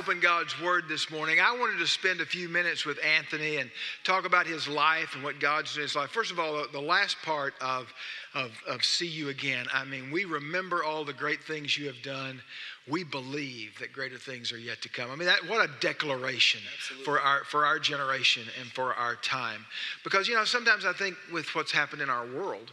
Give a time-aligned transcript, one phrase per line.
[0.00, 3.70] open God's Word this morning, I wanted to spend a few minutes with Anthony and
[4.02, 6.08] talk about his life and what God's doing in his life.
[6.08, 7.92] First of all, the last part of,
[8.32, 12.00] of, of See You Again, I mean, we remember all the great things you have
[12.00, 12.40] done.
[12.88, 15.10] We believe that greater things are yet to come.
[15.10, 16.62] I mean, that, what a declaration
[17.04, 19.66] for our, for our generation and for our time.
[20.02, 22.72] Because, you know, sometimes I think with what's happened in our world,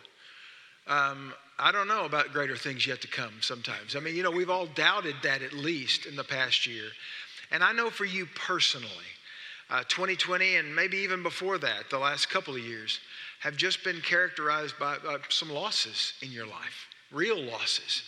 [0.88, 3.96] um, I don't know about greater things yet to come sometimes.
[3.96, 6.86] I mean, you know, we've all doubted that at least in the past year.
[7.52, 8.90] And I know for you personally,
[9.70, 13.00] uh, 2020 and maybe even before that, the last couple of years,
[13.40, 18.04] have just been characterized by, by some losses in your life, real losses.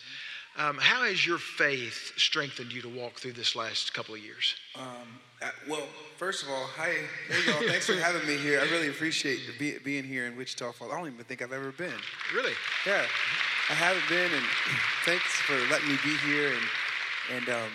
[0.58, 4.56] Um, how has your faith strengthened you to walk through this last couple of years?
[4.76, 6.94] Um, uh, well, first of all, hi,
[7.30, 7.62] hey y'all.
[7.70, 8.60] Thanks for having me here.
[8.60, 10.92] I really appreciate be, being here in Wichita Falls.
[10.92, 11.94] I don't even think I've ever been.
[12.36, 12.54] Really?
[12.86, 13.06] Yeah,
[13.70, 14.46] I haven't been, and
[15.06, 16.50] thanks for letting me be here.
[16.50, 17.72] And and um,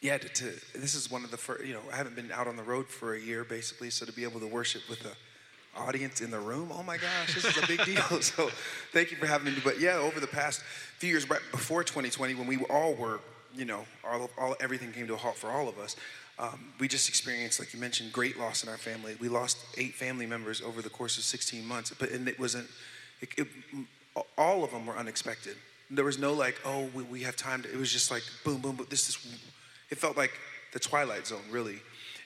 [0.00, 1.64] yeah, to, to, this is one of the first.
[1.64, 4.12] You know, I haven't been out on the road for a year basically, so to
[4.12, 5.12] be able to worship with a
[5.76, 6.70] audience in the room.
[6.72, 8.02] Oh my gosh, this is a big deal.
[8.20, 8.50] So
[8.92, 9.60] thank you for having me.
[9.62, 10.62] But yeah, over the past
[10.98, 13.20] few years, right before 2020, when we all were,
[13.54, 15.96] you know, all, all everything came to a halt for all of us.
[16.38, 19.16] Um, we just experienced, like you mentioned, great loss in our family.
[19.20, 22.68] We lost eight family members over the course of 16 months, but and it wasn't.
[23.20, 23.46] It, it,
[24.38, 25.56] all of them were unexpected.
[25.90, 27.62] There was no like, oh, we, we have time.
[27.62, 28.86] To, it was just like boom, boom, boom.
[28.88, 29.18] This is.
[29.90, 30.32] It felt like
[30.72, 31.80] the Twilight Zone, really.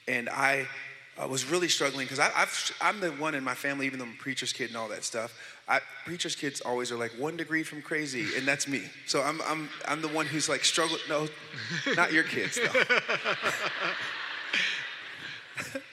[0.06, 0.68] And I
[1.16, 2.18] I was really struggling because
[2.80, 5.04] I'm the one in my family, even though I'm a preacher's kid and all that
[5.04, 5.38] stuff.
[5.68, 8.82] I, preacher's kids always are like one degree from crazy, and that's me.
[9.06, 11.00] So I'm, I'm, I'm the one who's like struggling.
[11.08, 11.28] No,
[11.94, 12.82] not your kids, though.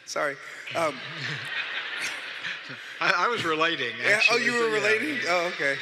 [0.05, 0.35] Sorry.
[0.75, 0.95] Um,
[2.99, 3.91] I, I, was relating.
[4.03, 5.19] Yeah, oh, you were relating?
[5.29, 5.75] Oh, okay.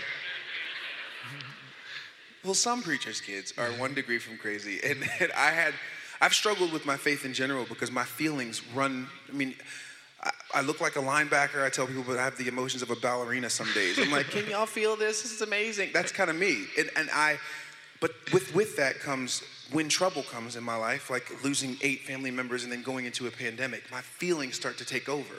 [2.43, 5.73] Well, some preacher's kids are one degree from crazy, and, and I had
[6.21, 9.07] I've struggled with my faith in general because my feelings run.
[9.29, 9.55] I mean,
[10.21, 11.63] I, I, look like a linebacker.
[11.63, 13.97] I tell people, but I have the emotions of a ballerina some days.
[13.97, 15.21] I'm like, can y'all feel this?
[15.21, 15.91] This is amazing.
[15.93, 16.65] That's kind of me.
[16.77, 17.37] And, and I,
[18.01, 22.31] but with with that comes when trouble comes in my life, like losing eight family
[22.31, 23.83] members and then going into a pandemic.
[23.91, 25.35] My feelings start to take over,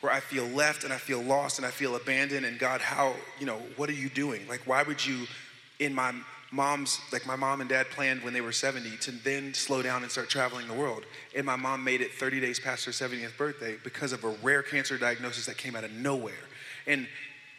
[0.00, 2.46] where I feel left and I feel lost and I feel abandoned.
[2.46, 4.46] And God, how you know what are you doing?
[4.48, 5.26] Like, why would you,
[5.80, 6.14] in my
[6.52, 10.02] moms, like my mom and dad planned when they were 70 to then slow down
[10.02, 11.04] and start traveling the world.
[11.34, 14.62] And my mom made it 30 days past her 70th birthday because of a rare
[14.62, 16.34] cancer diagnosis that came out of nowhere.
[16.86, 17.08] And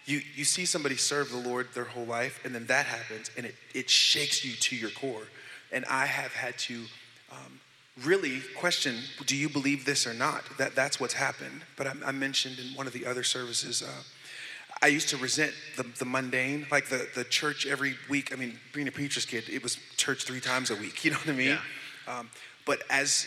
[0.06, 3.46] you, you see somebody serve the Lord their whole life, and then that happens, and
[3.46, 5.28] it, it shakes you to your core.
[5.72, 6.84] And I have had to
[7.32, 7.60] um,
[8.04, 10.44] really question do you believe this or not?
[10.58, 11.62] That, that's what's happened.
[11.78, 14.04] But I, I mentioned in one of the other services, uh,
[14.84, 18.34] I used to resent the, the mundane, like the, the church every week.
[18.34, 21.06] I mean, being a preacher's kid, it was church three times a week.
[21.06, 21.58] You know what I mean?
[22.08, 22.20] Yeah.
[22.20, 22.30] Um,
[22.66, 23.26] but as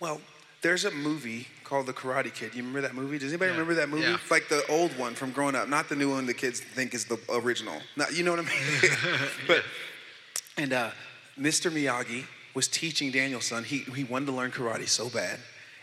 [0.00, 0.20] well,
[0.62, 2.56] there's a movie called The Karate Kid.
[2.56, 3.18] You remember that movie?
[3.18, 3.58] Does anybody yeah.
[3.58, 4.02] remember that movie?
[4.02, 4.18] Yeah.
[4.32, 7.04] Like the old one from growing up, not the new one the kids think is
[7.04, 7.80] the original.
[7.96, 8.92] Not, you know what I mean?
[9.46, 9.62] but
[10.56, 10.90] and uh,
[11.38, 11.70] Mr.
[11.70, 12.24] Miyagi
[12.54, 13.62] was teaching Daniel-san.
[13.62, 15.38] He he wanted to learn karate so bad,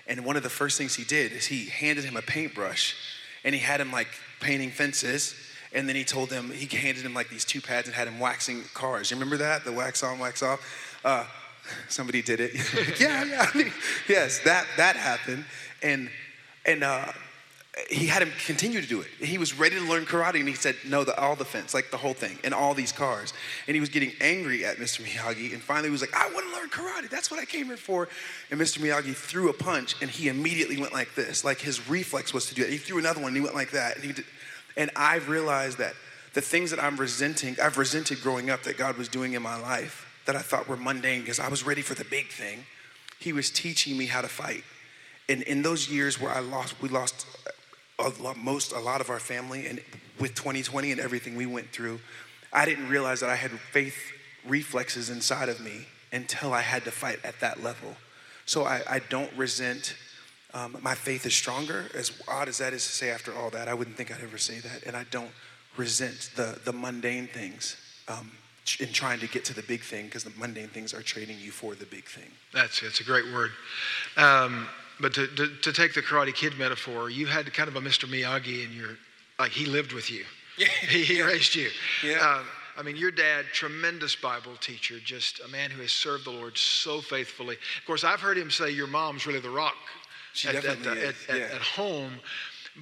[0.06, 2.96] and one of the first things he did is he handed him a paintbrush,
[3.46, 4.10] and he had him like
[4.46, 5.36] painting fences.
[5.74, 8.20] And then he told them, he handed him like these two pads and had him
[8.20, 9.12] waxing cars.
[9.12, 9.66] You remember that?
[9.66, 10.62] The wax on, wax off?
[11.04, 11.26] Uh,
[11.90, 12.54] somebody did it.
[13.00, 13.70] yeah, yeah.
[14.08, 15.44] yes, that, that happened.
[15.82, 16.10] And,
[16.66, 17.12] and uh,
[17.90, 19.08] he had him continue to do it.
[19.20, 21.92] He was ready to learn karate, and he said, "No, the, all the fence, like
[21.92, 23.34] the whole thing, and all these cars."
[23.68, 25.04] And he was getting angry at Mr.
[25.04, 27.10] Miyagi, and finally he was like, "I want to learn karate.
[27.10, 28.08] That's what I came here for."
[28.50, 28.80] And Mr.
[28.80, 32.56] Miyagi threw a punch, and he immediately went like this, like his reflex was to
[32.56, 32.70] do it.
[32.70, 34.26] He threw another one, and he went like that, and he did,
[34.78, 35.94] and I've realized that
[36.34, 39.58] the things that I'm resenting, I've resented growing up that God was doing in my
[39.58, 42.66] life that I thought were mundane because I was ready for the big thing.
[43.20, 44.64] He was teaching me how to fight.
[45.30, 47.26] And in those years where I lost, we lost
[48.00, 49.82] a lot, most, a lot of our family, and
[50.20, 52.00] with 2020 and everything we went through,
[52.52, 54.12] I didn't realize that I had faith
[54.46, 57.96] reflexes inside of me until I had to fight at that level.
[58.46, 59.96] So I, I don't resent
[60.56, 61.86] um, my faith is stronger.
[61.94, 64.38] As odd as that is to say after all that, I wouldn't think I'd ever
[64.38, 64.84] say that.
[64.88, 65.32] And I don't
[65.76, 67.76] resent the, the mundane things
[68.08, 68.32] um,
[68.80, 71.52] in trying to get to the big thing because the mundane things are training you
[71.52, 72.32] for the big thing.
[72.54, 73.52] That's, that's a great word.
[74.16, 74.68] Um,
[75.02, 78.10] but to, to, to, take the Karate Kid metaphor, you had kind of a Mr.
[78.10, 78.98] Miyagi in your,
[79.38, 80.24] like he lived with you.
[80.58, 80.68] Yeah.
[80.88, 81.26] he, he yeah.
[81.26, 81.68] raised you.
[82.02, 82.20] Yeah.
[82.20, 82.46] Um,
[82.78, 86.58] I mean, your dad, tremendous Bible teacher, just a man who has served the Lord
[86.58, 87.56] so faithfully.
[87.56, 89.76] Of course, I've heard him say your mom's really the rock
[90.36, 91.16] she at, definitely at, is.
[91.30, 91.44] At, yeah.
[91.56, 92.14] at, home.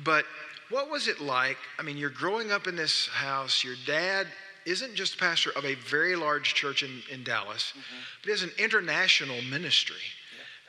[0.03, 0.25] But
[0.69, 1.57] what was it like?
[1.79, 3.63] I mean, you're growing up in this house.
[3.63, 4.27] Your dad
[4.65, 7.73] isn't just pastor of a very large church in, in Dallas,
[8.21, 9.95] but is an international ministry.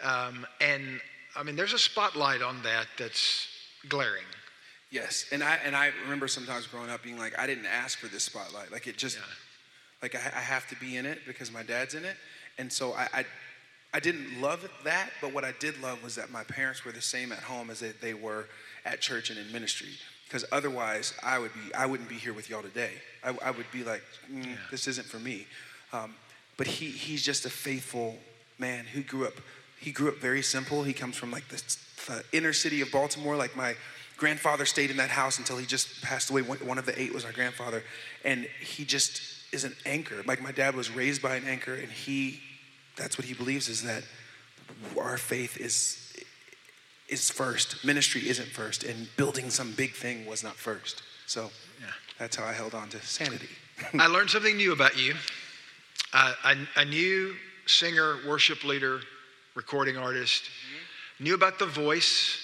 [0.03, 1.01] Um, and
[1.37, 3.49] I mean, there's a spotlight on that that's
[3.89, 4.25] glaring.
[4.91, 8.07] Yes, and I and I remember sometimes growing up being like, I didn't ask for
[8.07, 8.71] this spotlight.
[8.71, 9.23] Like it just, Yeah.
[10.03, 12.17] like I, I have to be in it because my dad's in it,
[12.59, 13.25] and so I, I,
[13.95, 15.11] I didn't love that.
[15.23, 17.81] But what I did love was that my parents were the same at home as
[17.81, 18.47] they, they were
[18.85, 19.89] at church and in ministry.
[20.27, 22.91] Because otherwise, I would be, I wouldn't be here with y'all today.
[23.23, 25.47] I, I would be like, mm, this isn't for me.
[25.93, 26.15] Um,
[26.57, 28.19] but he, he's just a faithful
[28.59, 29.35] man who grew up.
[29.81, 30.83] He grew up very simple.
[30.83, 31.63] He comes from like the,
[32.09, 33.37] the inner city of Baltimore.
[33.37, 33.77] Like my
[34.17, 36.43] grandfather stayed in that house until he just passed away.
[36.43, 37.83] One one of the eight was our grandfather,
[38.25, 39.21] and he just
[39.53, 40.23] is an anchor.
[40.27, 42.41] Like my dad was raised by an anchor, and he,
[42.97, 44.03] that's what he believes is that
[44.99, 46.01] our faith is
[47.09, 47.85] is first.
[47.85, 51.03] Ministry isn't first, and building some big thing was not first.
[51.27, 51.51] So
[51.81, 51.87] Yeah.
[52.19, 53.49] that's how I held on to sanity.
[53.99, 55.15] I learned something new about you.
[56.15, 57.35] Uh, a, a new
[57.67, 59.01] singer, worship leader,
[59.55, 60.45] recording artist.
[61.21, 62.39] Knew about the voice,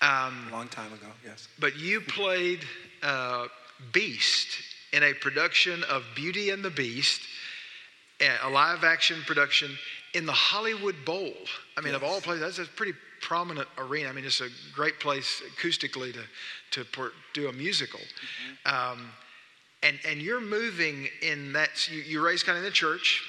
[0.00, 1.48] um, A long time ago, yes.
[1.58, 2.60] but you played
[3.02, 3.46] uh,
[3.92, 4.48] Beast
[4.92, 7.20] in a production of Beauty and the Beast,
[8.42, 9.76] a live action production
[10.14, 11.32] in the Hollywood Bowl.
[11.76, 14.08] I mean, of all places, that's a pretty prominent arena.
[14.08, 18.00] I mean, it's a great place acoustically to, to do a musical.
[18.66, 19.10] Um,
[19.82, 23.22] and, and you're moving in that, you, you raised kind of in the church,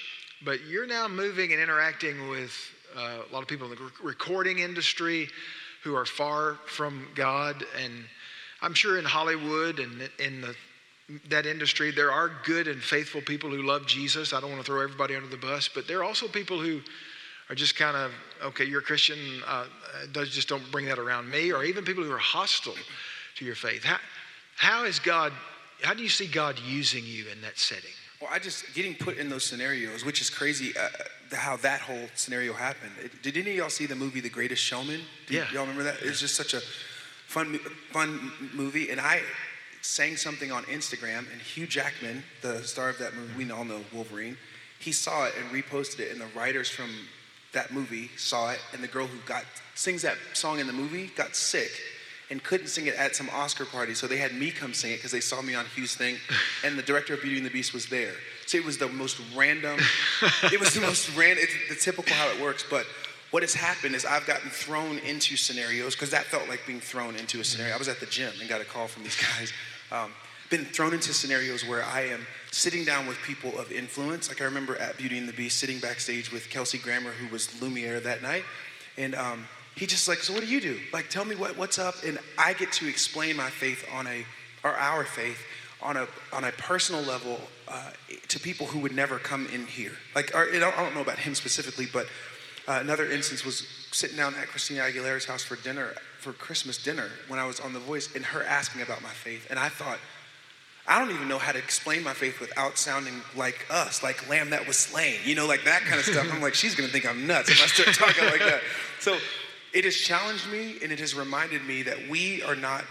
[0.43, 2.53] but you're now moving and interacting with
[2.95, 5.29] uh, a lot of people in the recording industry
[5.83, 7.65] who are far from God.
[7.83, 8.05] And
[8.61, 10.55] I'm sure in Hollywood and in the,
[11.29, 14.33] that industry, there are good and faithful people who love Jesus.
[14.33, 16.81] I don't want to throw everybody under the bus, but there are also people who
[17.49, 18.11] are just kind of,
[18.41, 19.65] okay, you're a Christian, uh,
[20.13, 22.75] just don't bring that around me, or even people who are hostile
[23.35, 23.83] to your faith.
[23.83, 23.97] How,
[24.55, 25.33] how is God,
[25.81, 27.91] how do you see God using you in that setting?
[28.21, 30.71] Well, I just getting put in those scenarios, which is crazy.
[30.77, 30.87] Uh,
[31.35, 32.91] how that whole scenario happened.
[33.21, 35.01] Did any of y'all see the movie The Greatest Showman?
[35.27, 35.51] Do Yeah.
[35.51, 35.97] y'all remember that?
[36.01, 36.61] It's just such a
[37.27, 37.59] fun,
[37.91, 38.91] fun movie.
[38.91, 39.21] And I
[39.83, 43.81] sang something on Instagram, and Hugh Jackman, the star of that movie, we all know
[43.93, 44.37] Wolverine.
[44.79, 46.89] He saw it and reposted it, and the writers from
[47.51, 49.43] that movie saw it, and the girl who got
[49.75, 51.69] sings that song in the movie got sick
[52.31, 54.95] and couldn't sing it at some Oscar party, so they had me come sing it
[54.95, 56.15] because they saw me on Hugh's thing,
[56.63, 58.13] and the director of Beauty and the Beast was there.
[58.45, 59.77] So it was the most random.
[60.43, 61.43] it was the most random.
[61.43, 62.85] It's the typical how it works, but.
[63.31, 67.15] What has happened is I've gotten thrown into scenarios because that felt like being thrown
[67.15, 67.73] into a scenario.
[67.73, 69.51] I was at the gym and got a call from these guys.
[69.91, 70.11] Um,
[70.49, 74.29] been thrown into scenarios where I am sitting down with people of influence.
[74.29, 77.59] Like I remember at Beauty and the Beast sitting backstage with Kelsey Grammer, who was
[77.61, 78.43] Lumiere that night,
[78.97, 80.79] and um, he just like, so what do you do?
[80.91, 84.25] Like, tell me what, what's up, and I get to explain my faith on a,
[84.63, 85.43] or our faith
[85.81, 87.89] on a on a personal level uh,
[88.27, 89.93] to people who would never come in here.
[90.15, 92.07] Like, or, I don't know about him specifically, but
[92.67, 97.09] uh, another instance was sitting down at Christina Aguilera's house for dinner for Christmas dinner
[97.27, 99.99] when I was on The Voice, and her asking about my faith, and I thought.
[100.85, 104.49] I don't even know how to explain my faith without sounding like us, like lamb
[104.49, 106.27] that was slain, you know, like that kind of stuff.
[106.29, 108.59] I'm like, she's gonna think I'm nuts if I start talking like that.
[108.99, 109.17] So
[109.73, 112.83] it has challenged me and it has reminded me that we are not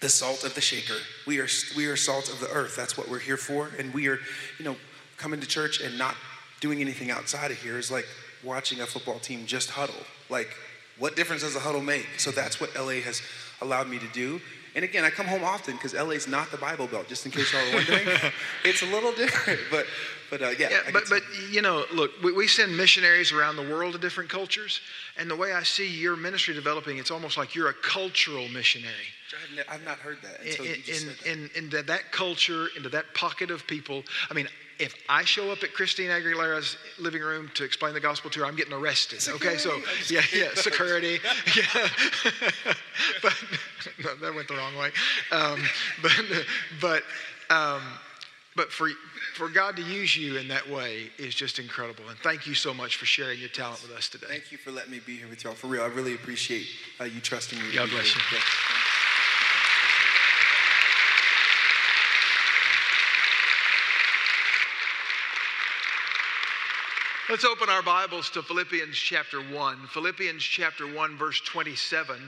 [0.00, 0.96] the salt of the shaker.
[1.26, 2.74] We are we are salt of the earth.
[2.74, 3.70] That's what we're here for.
[3.78, 4.18] And we are,
[4.58, 4.76] you know,
[5.18, 6.16] coming to church and not
[6.60, 8.06] doing anything outside of here is like
[8.42, 9.94] watching a football team just huddle.
[10.28, 10.48] Like,
[10.98, 12.06] what difference does a huddle make?
[12.18, 13.22] So that's what LA has
[13.60, 14.40] allowed me to do.
[14.76, 17.08] And again, I come home often because LA's not the Bible Belt.
[17.08, 18.08] Just in case y'all are wondering,
[18.64, 19.60] it's a little different.
[19.70, 19.86] But
[20.30, 20.68] but uh, yeah.
[20.70, 24.28] Yeah, but but you know, look, we, we send missionaries around the world to different
[24.28, 24.80] cultures,
[25.16, 28.94] and the way I see your ministry developing, it's almost like you're a cultural missionary.
[29.42, 30.40] I've, ne- I've not heard that.
[30.40, 31.56] until in, you just in, said that.
[31.58, 34.02] in, into that culture, into that pocket of people.
[34.30, 34.48] I mean,
[34.78, 38.46] if I show up at Christina Aguilera's living room to explain the gospel to her,
[38.46, 39.26] I'm getting arrested.
[39.34, 39.84] Okay, so Security.
[39.88, 41.18] I'm just yeah, yeah, security.
[41.56, 42.72] yeah,
[43.22, 43.34] but
[44.02, 44.90] no, that went the wrong way.
[45.30, 45.62] Um,
[46.02, 46.12] but
[46.80, 47.02] but
[47.54, 47.82] um,
[48.56, 48.88] but for
[49.34, 52.08] for God to use you in that way is just incredible.
[52.08, 54.26] And thank you so much for sharing your talent with us today.
[54.28, 55.54] Thank you for letting me be here with y'all.
[55.54, 56.66] For real, I really appreciate
[57.00, 57.74] uh, you trusting me.
[57.74, 58.20] God bless you.
[67.30, 69.86] Let's open our Bibles to Philippians chapter 1.
[69.86, 72.20] Philippians chapter 1, verse 27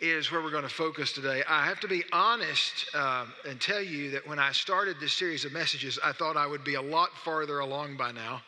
[0.00, 1.42] is where we're going to focus today.
[1.48, 5.44] I have to be honest um, and tell you that when I started this series
[5.44, 8.40] of messages, I thought I would be a lot farther along by now.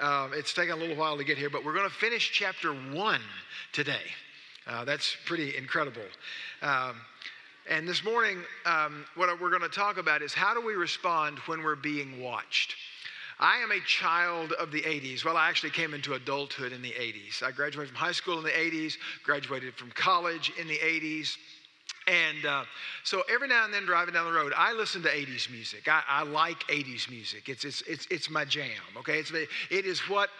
[0.00, 2.72] Um, it's taken a little while to get here, but we're going to finish chapter
[2.72, 3.20] 1
[3.74, 4.06] today.
[4.66, 6.00] Uh, that's pretty incredible.
[6.62, 6.96] Um,
[7.68, 11.38] And this morning, um, what we're going to talk about is how do we respond
[11.40, 12.74] when we're being watched?
[13.42, 15.24] I am a child of the 80s.
[15.24, 17.42] Well, I actually came into adulthood in the 80s.
[17.42, 18.94] I graduated from high school in the 80s,
[19.24, 21.36] graduated from college in the 80s.
[22.06, 22.62] And uh,
[23.02, 25.88] so every now and then driving down the road, I listen to 80s music.
[25.88, 27.48] I, I like 80s music.
[27.48, 28.68] It's, it's, it's, it's my jam,
[28.98, 29.18] okay?
[29.18, 30.30] It's, it is what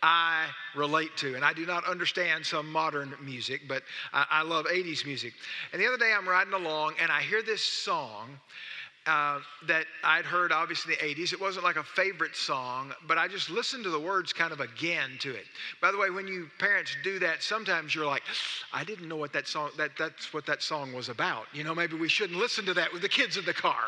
[0.00, 1.34] I relate to.
[1.34, 5.34] And I do not understand some modern music, but I, I love 80s music.
[5.72, 8.38] And the other day I'm riding along and I hear this song.
[9.04, 11.32] Uh, that I'd heard obviously in the 80s.
[11.32, 14.60] It wasn't like a favorite song, but I just listened to the words kind of
[14.60, 15.46] again to it.
[15.80, 18.22] By the way, when you parents do that, sometimes you're like,
[18.72, 21.46] I didn't know what that song, that, that's what that song was about.
[21.52, 23.86] You know, maybe we shouldn't listen to that with the kids in the car.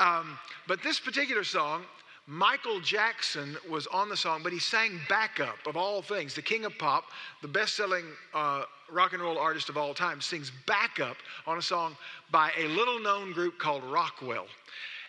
[0.00, 1.84] Um, but this particular song,
[2.28, 6.34] Michael Jackson was on the song, but he sang backup of all things.
[6.34, 7.04] The king of pop,
[7.40, 8.04] the best selling
[8.34, 11.16] uh, rock and roll artist of all time, sings backup
[11.46, 11.96] on a song
[12.32, 14.46] by a little known group called Rockwell.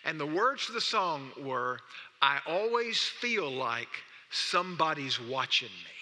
[0.04, 1.80] And the words to the song were,
[2.22, 3.88] I always feel like
[4.30, 5.98] somebody's watching me.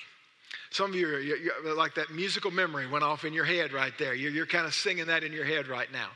[0.70, 3.73] Some of you, are, you're, you're, like that musical memory went off in your head
[3.73, 4.14] right there.
[4.14, 6.08] You're, you're kind of singing that in your head right now.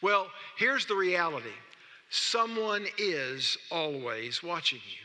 [0.00, 1.52] Well, here's the reality
[2.10, 5.04] someone is always watching you.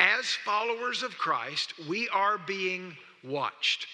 [0.00, 3.86] As followers of Christ, we are being watched.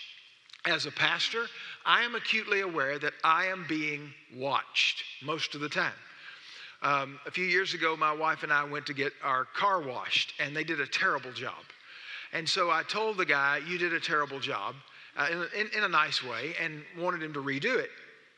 [0.67, 1.47] As a pastor,
[1.85, 5.93] I am acutely aware that I am being watched most of the time.
[6.83, 10.35] Um, a few years ago, my wife and I went to get our car washed,
[10.39, 11.65] and they did a terrible job.
[12.35, 14.75] And so I told the guy, You did a terrible job,
[15.17, 17.91] uh, in, in, in a nice way, and wanted him to redo it,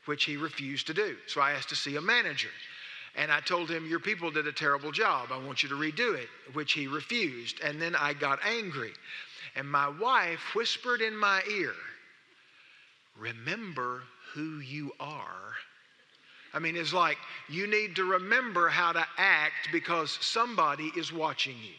[0.05, 1.17] which he refused to do.
[1.27, 2.49] So I asked to see a manager.
[3.17, 5.29] And I told him, Your people did a terrible job.
[5.31, 7.59] I want you to redo it, which he refused.
[7.61, 8.93] And then I got angry.
[9.55, 11.73] And my wife whispered in my ear,
[13.17, 15.55] Remember who you are.
[16.53, 17.17] I mean, it's like
[17.49, 21.73] you need to remember how to act because somebody is watching you.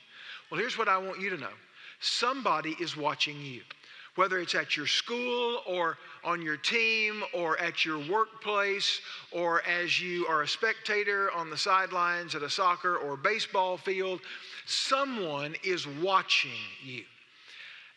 [0.51, 1.55] Well, here's what I want you to know
[2.01, 3.61] somebody is watching you
[4.19, 10.01] whether it's at your school or on your team or at your workplace or as
[10.01, 14.21] you are a spectator on the sidelines at a soccer or baseball field,
[14.67, 16.51] someone is watching
[16.83, 17.05] you.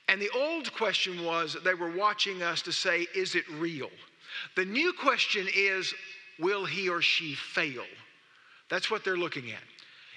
[0.10, 3.90] And the old question was they were watching us to say, is it real?
[4.56, 5.92] The new question is,
[6.38, 7.86] will he or she fail?
[8.70, 9.64] That's what they're looking at.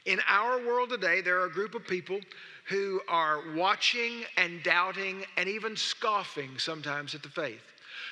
[0.04, 2.20] In our world today, there are a group of people
[2.64, 7.60] who are watching and doubting and even scoffing sometimes at the faith.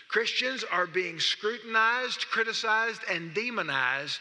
[0.08, 4.20] Christians are being scrutinized, criticized, and demonized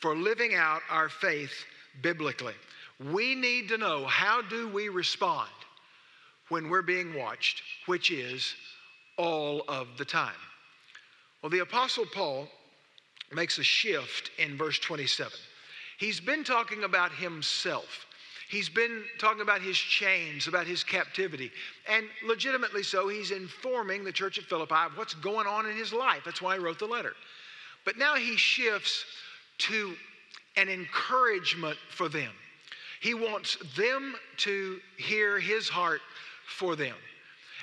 [0.00, 1.52] for living out our faith
[2.00, 2.54] biblically.
[3.12, 5.50] We need to know how do we respond
[6.48, 8.54] when we're being watched, which is
[9.18, 10.32] all of the time.
[11.42, 12.48] Well, the Apostle Paul
[13.32, 15.32] makes a shift in verse 27.
[15.98, 18.05] He's been talking about himself.
[18.48, 21.50] He's been talking about his chains, about his captivity.
[21.88, 25.92] And legitimately so, he's informing the church at Philippi of what's going on in his
[25.92, 26.22] life.
[26.24, 27.14] That's why he wrote the letter.
[27.84, 29.04] But now he shifts
[29.58, 29.96] to
[30.56, 32.30] an encouragement for them.
[33.00, 36.00] He wants them to hear his heart
[36.46, 36.94] for them.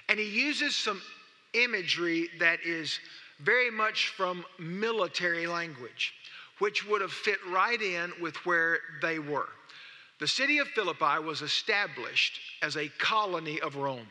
[0.09, 1.01] And he uses some
[1.53, 2.99] imagery that is
[3.39, 6.13] very much from military language,
[6.59, 9.49] which would have fit right in with where they were.
[10.19, 14.07] The city of Philippi was established as a colony of Rome.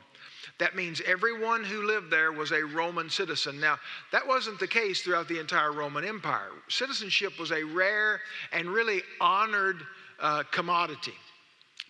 [0.59, 3.59] That means everyone who lived there was a Roman citizen.
[3.59, 3.79] Now,
[4.11, 6.51] that wasn't the case throughout the entire Roman Empire.
[6.69, 8.21] Citizenship was a rare
[8.53, 9.83] and really honored
[10.21, 11.15] uh, commodity.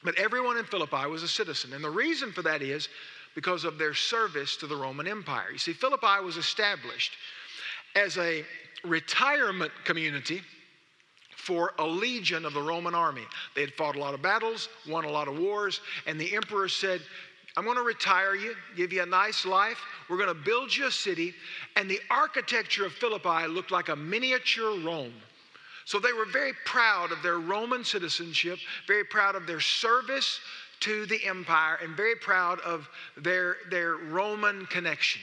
[0.05, 1.73] But everyone in Philippi was a citizen.
[1.73, 2.89] And the reason for that is
[3.35, 5.51] because of their service to the Roman Empire.
[5.53, 7.13] You see, Philippi was established
[7.95, 8.45] as a
[8.85, 10.43] retirement community
[11.43, 13.25] for a legion of the Roman army.
[13.57, 16.69] They had fought a lot of battles, won a lot of wars, and the emperor
[16.69, 17.01] said,
[17.57, 19.79] I'm going to retire you, give you a nice life.
[20.09, 21.35] We're going to build you a city.
[21.77, 25.13] And the architecture of Philippi looked like a miniature Rome.
[25.85, 30.39] So they were very proud of their Roman citizenship, very proud of their service
[30.81, 35.21] to the empire, and very proud of their, their Roman connection.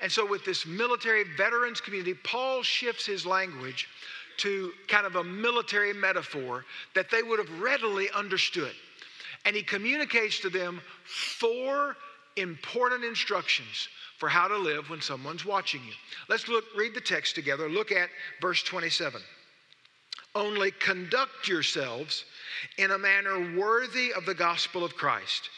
[0.00, 3.88] And so, with this military veterans community, Paul shifts his language
[4.38, 6.64] to kind of a military metaphor
[6.94, 8.72] that they would have readily understood.
[9.44, 11.96] And he communicates to them four
[12.36, 15.92] important instructions for how to live when someone's watching you.
[16.28, 17.68] Let's look read the text together.
[17.68, 18.08] Look at
[18.40, 19.20] verse 27.
[20.34, 22.24] Only conduct yourselves
[22.76, 25.48] in a manner worthy of the gospel of Christ,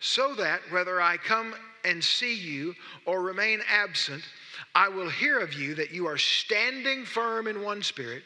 [0.00, 1.54] so that whether I come
[1.84, 2.74] and see you
[3.06, 4.22] or remain absent,
[4.74, 8.22] I will hear of you that you are standing firm in one spirit,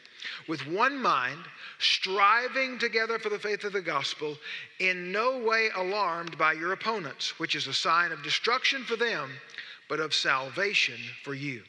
[0.47, 1.39] with one mind,
[1.79, 4.37] striving together for the faith of the gospel,
[4.79, 9.29] in no way alarmed by your opponents, which is a sign of destruction for them,
[9.89, 11.61] but of salvation for you.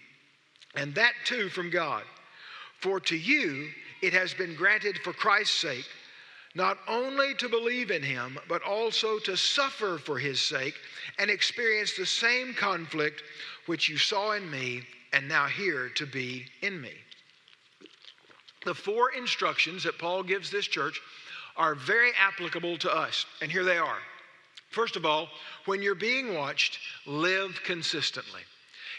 [0.75, 2.05] And that too from God.
[2.81, 3.69] For to you
[4.03, 5.87] it has been granted for Christ's sake
[6.57, 10.75] not only to believe in him, but also to suffer for his sake
[11.19, 13.23] and experience the same conflict
[13.67, 14.83] which you saw in me
[15.13, 16.93] and now hear to be in me.
[18.65, 21.01] The four instructions that Paul gives this church
[21.57, 23.99] are very applicable to us, and here they are.
[24.71, 25.29] First of all,
[25.65, 28.43] when you're being watched, live consistently.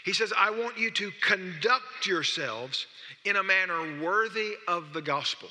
[0.04, 2.86] He says, I want you to conduct yourselves
[3.24, 5.50] in a manner worthy of the gospel.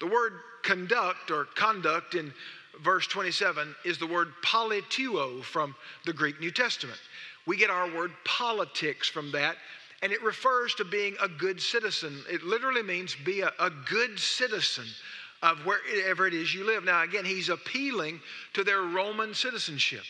[0.00, 2.32] The word conduct or conduct in
[2.82, 5.74] verse 27 is the word politeuo from
[6.06, 6.98] the Greek New Testament.
[7.46, 9.56] We get our word politics from that,
[10.02, 12.22] and it refers to being a good citizen.
[12.30, 14.86] It literally means be a, a good citizen
[15.42, 16.84] of wherever it is you live.
[16.84, 18.20] Now, again, he's appealing
[18.52, 20.02] to their Roman citizenship.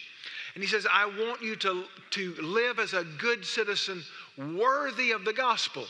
[0.55, 4.03] And he says, I want you to, to live as a good citizen
[4.37, 5.87] worthy of the gospel.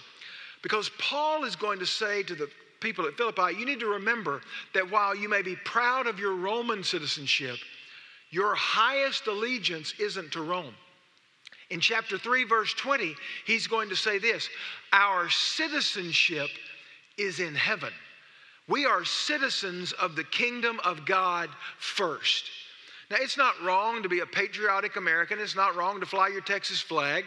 [0.62, 4.42] Because Paul is going to say to the people at Philippi, you need to remember
[4.74, 7.56] that while you may be proud of your Roman citizenship,
[8.30, 10.74] your highest allegiance isn't to Rome.
[11.70, 13.14] In chapter 3, verse 20,
[13.46, 14.48] he's going to say this
[14.92, 16.50] Our citizenship
[17.16, 17.92] is in heaven.
[18.68, 21.48] We are citizens of the kingdom of God
[21.78, 22.50] first.
[23.10, 26.42] Now, it's not wrong to be a patriotic American, it's not wrong to fly your
[26.42, 27.24] Texas flag.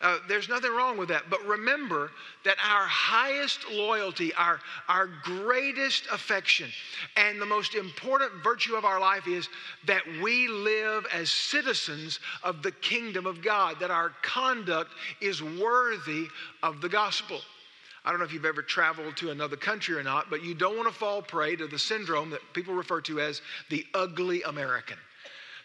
[0.00, 1.24] Uh, there's nothing wrong with that.
[1.28, 2.10] But remember
[2.44, 6.70] that our highest loyalty, our, our greatest affection,
[7.16, 9.48] and the most important virtue of our life is
[9.86, 14.90] that we live as citizens of the kingdom of God, that our conduct
[15.20, 16.26] is worthy
[16.62, 17.40] of the gospel.
[18.02, 20.78] I don't know if you've ever traveled to another country or not, but you don't
[20.78, 24.96] want to fall prey to the syndrome that people refer to as the ugly American.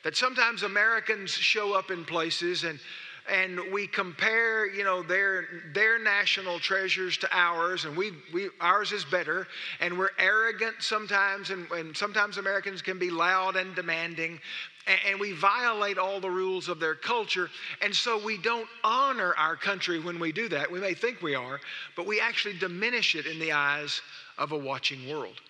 [0.03, 2.79] That sometimes Americans show up in places and
[3.27, 8.91] and we compare, you know, their their national treasures to ours, and we, we ours
[8.91, 9.47] is better,
[9.79, 14.39] and we're arrogant sometimes, and, and sometimes Americans can be loud and demanding,
[14.85, 17.49] and, and we violate all the rules of their culture,
[17.81, 20.71] and so we don't honor our country when we do that.
[20.71, 21.59] We may think we are,
[21.95, 24.01] but we actually diminish it in the eyes
[24.37, 25.41] of a watching world.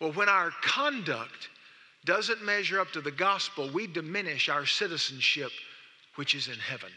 [0.00, 1.50] Well, when our conduct
[2.04, 5.52] doesn't measure up to the gospel, we diminish our citizenship,
[6.16, 6.90] which is in heaven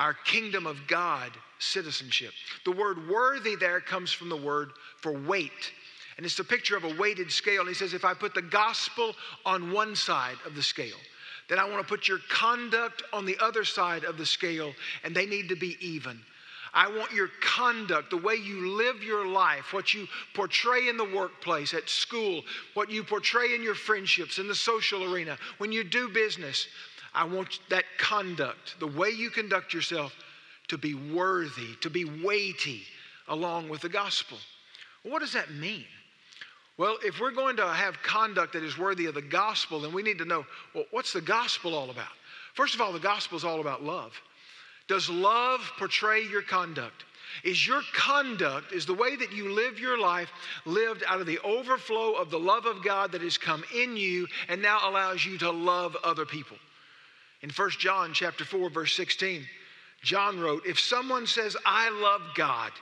[0.00, 2.32] our kingdom of God citizenship.
[2.64, 5.72] The word worthy there comes from the word for weight.
[6.16, 7.60] And it's a picture of a weighted scale.
[7.60, 10.96] And he says, if I put the gospel on one side of the scale,
[11.50, 14.72] then I want to put your conduct on the other side of the scale,
[15.04, 16.18] and they need to be even.
[16.72, 21.04] I want your conduct, the way you live your life, what you portray in the
[21.04, 22.42] workplace, at school,
[22.74, 26.68] what you portray in your friendships, in the social arena, when you do business,
[27.14, 30.14] I want that conduct, the way you conduct yourself,
[30.68, 32.82] to be worthy, to be weighty
[33.28, 34.38] along with the gospel.
[35.02, 35.84] What does that mean?
[36.76, 40.02] Well, if we're going to have conduct that is worthy of the gospel, then we
[40.02, 42.12] need to know well, what's the gospel all about?
[42.54, 44.12] First of all, the gospel is all about love.
[44.88, 47.04] Does love portray your conduct?
[47.44, 50.30] Is your conduct, is the way that you live your life
[50.64, 54.26] lived out of the overflow of the love of God that has come in you
[54.48, 56.56] and now allows you to love other people?
[57.42, 59.48] In 1 John chapter 4 verse 16,
[60.02, 62.72] John wrote, "If someone says I love God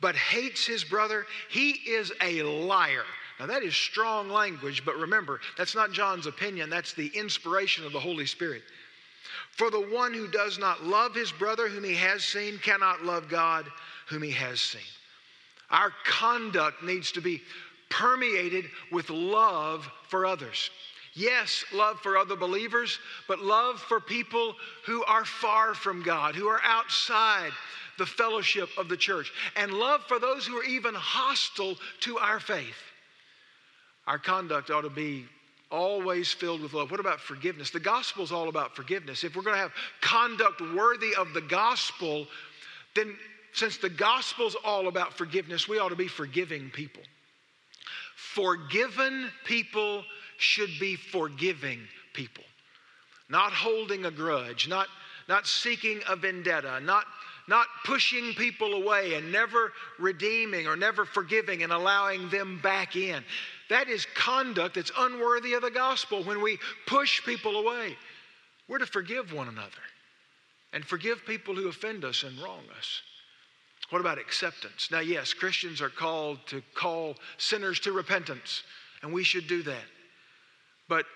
[0.00, 3.06] but hates his brother, he is a liar."
[3.38, 7.92] Now that is strong language, but remember, that's not John's opinion, that's the inspiration of
[7.92, 8.64] the Holy Spirit.
[9.52, 13.28] For the one who does not love his brother whom he has seen cannot love
[13.28, 13.70] God
[14.06, 14.80] whom he has seen.
[15.70, 17.42] Our conduct needs to be
[17.90, 20.70] permeated with love for others.
[21.14, 24.54] Yes, love for other believers, but love for people
[24.86, 27.50] who are far from God, who are outside
[27.98, 32.38] the fellowship of the church, and love for those who are even hostile to our
[32.38, 32.76] faith.
[34.06, 35.26] Our conduct ought to be
[35.70, 36.90] always filled with love.
[36.90, 37.70] What about forgiveness?
[37.70, 39.24] The gospel is all about forgiveness.
[39.24, 42.26] If we're going to have conduct worthy of the gospel,
[42.94, 43.16] then
[43.52, 47.02] since the gospel's all about forgiveness, we ought to be forgiving people.
[48.16, 50.04] Forgiven people
[50.38, 51.80] should be forgiving
[52.14, 52.44] people,
[53.28, 54.86] not holding a grudge, not,
[55.28, 57.04] not seeking a vendetta, not,
[57.48, 63.22] not pushing people away and never redeeming or never forgiving and allowing them back in.
[63.68, 67.96] That is conduct that's unworthy of the gospel when we push people away.
[68.68, 69.82] we're to forgive one another
[70.72, 73.02] and forgive people who offend us and wrong us.
[73.90, 74.88] What about acceptance?
[74.90, 78.62] Now, yes, Christians are called to call sinners to repentance,
[79.02, 79.84] and we should do that.
[80.88, 81.06] But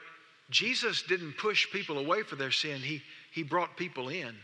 [0.50, 4.34] Jesus didn't push people away for their sin, He, he brought people in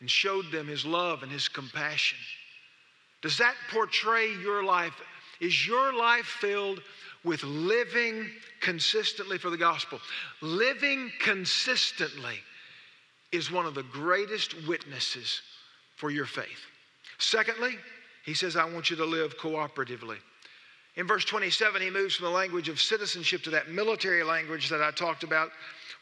[0.00, 2.18] and showed them His love and His compassion.
[3.22, 4.94] Does that portray your life?
[5.40, 6.80] Is your life filled
[7.24, 10.00] with living consistently for the gospel?
[10.40, 12.38] Living consistently
[13.32, 15.42] is one of the greatest witnesses
[15.96, 16.66] for your faith.
[17.18, 17.76] Secondly,
[18.24, 20.18] he says, I want you to live cooperatively.
[20.98, 24.82] In verse 27, he moves from the language of citizenship to that military language that
[24.82, 25.50] I talked about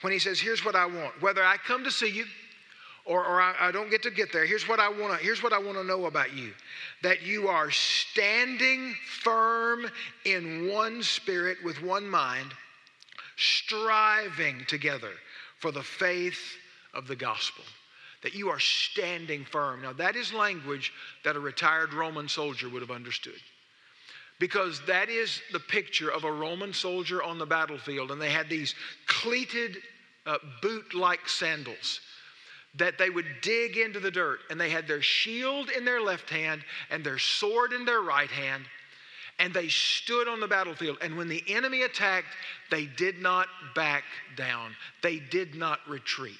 [0.00, 1.20] when he says, Here's what I want.
[1.20, 2.24] Whether I come to see you
[3.04, 5.52] or, or I, I don't get to get there, here's what I want here's what
[5.52, 6.54] I want to know about you.
[7.02, 9.86] That you are standing firm
[10.24, 12.54] in one spirit with one mind,
[13.36, 15.12] striving together
[15.60, 16.56] for the faith
[16.94, 17.64] of the gospel
[18.22, 19.82] that you are standing firm.
[19.82, 20.90] Now, that is language
[21.22, 23.38] that a retired Roman soldier would have understood.
[24.38, 28.48] Because that is the picture of a Roman soldier on the battlefield, and they had
[28.48, 28.74] these
[29.06, 29.78] cleated
[30.26, 32.00] uh, boot like sandals
[32.78, 36.28] that they would dig into the dirt, and they had their shield in their left
[36.28, 38.64] hand and their sword in their right hand,
[39.38, 40.98] and they stood on the battlefield.
[41.00, 42.28] And when the enemy attacked,
[42.70, 44.04] they did not back
[44.36, 46.34] down, they did not retreat.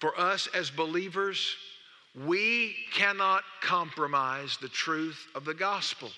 [0.00, 1.54] For us as believers,
[2.26, 6.10] we cannot compromise the truth of the gospel.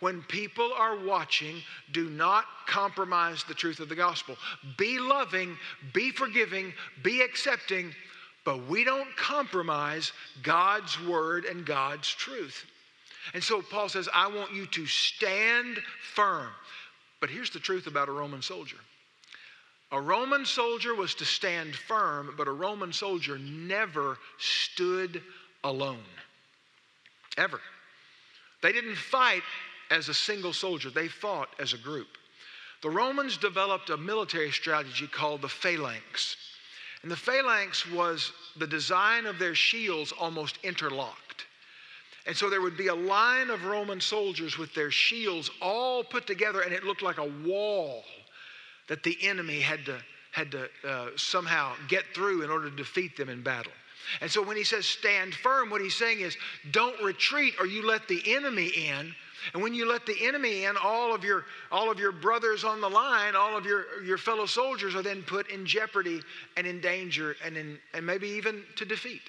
[0.00, 1.60] When people are watching,
[1.92, 4.36] do not compromise the truth of the gospel.
[4.76, 5.56] Be loving,
[5.92, 7.92] be forgiving, be accepting,
[8.44, 12.64] but we don't compromise God's word and God's truth.
[13.34, 15.78] And so Paul says, I want you to stand
[16.14, 16.48] firm.
[17.20, 18.78] But here's the truth about a Roman soldier
[19.90, 25.22] a Roman soldier was to stand firm, but a Roman soldier never stood
[25.64, 26.04] alone.
[27.38, 27.60] Ever.
[28.62, 29.42] They didn't fight
[29.90, 32.08] as a single soldier, they fought as a group.
[32.82, 36.36] The Romans developed a military strategy called the phalanx.
[37.02, 41.46] And the phalanx was the design of their shields almost interlocked.
[42.26, 46.26] And so there would be a line of Roman soldiers with their shields all put
[46.26, 48.04] together, and it looked like a wall
[48.88, 49.98] that the enemy had to,
[50.32, 53.72] had to uh, somehow get through in order to defeat them in battle.
[54.20, 56.36] And so when he says stand firm, what he's saying is
[56.70, 59.14] don't retreat or you let the enemy in.
[59.54, 62.80] And when you let the enemy in, all of your all of your brothers on
[62.80, 66.20] the line, all of your, your fellow soldiers are then put in jeopardy
[66.56, 69.22] and in danger and in and maybe even to defeat.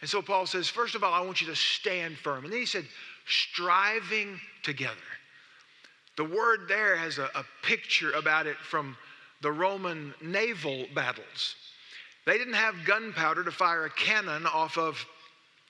[0.00, 2.44] And so Paul says, first of all, I want you to stand firm.
[2.44, 2.84] And then he said,
[3.26, 4.94] striving together.
[6.16, 8.96] The word there has a, a picture about it from
[9.40, 11.56] the Roman naval battles.
[12.26, 15.04] They didn't have gunpowder to fire a cannon off of,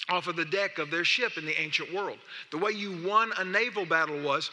[0.08, 2.18] off of the deck of their ship in the ancient world.
[2.50, 4.50] The way you won a naval battle was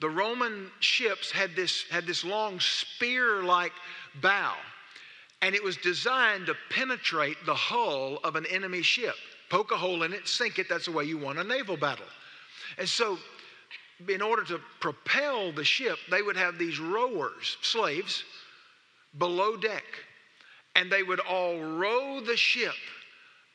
[0.00, 3.72] the Roman ships had this, had this long spear like
[4.20, 4.54] bow,
[5.42, 9.14] and it was designed to penetrate the hull of an enemy ship.
[9.50, 12.06] Poke a hole in it, sink it, that's the way you won a naval battle.
[12.78, 13.18] And so
[14.08, 18.24] in order to propel the ship, they would have these rowers, slaves,
[19.18, 19.84] below deck.
[20.76, 22.74] And they would all row the ship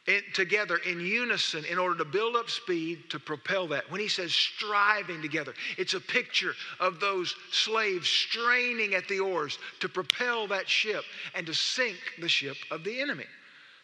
[0.08, 3.90] in, together in unison in order to build up speed to propel that.
[3.92, 9.60] When he says striving together, it's a picture of those slaves straining at the oars
[9.80, 11.04] to propel that ship
[11.36, 13.26] and to sink the ship of the enemy.